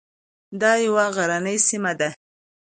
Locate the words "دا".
0.61-0.71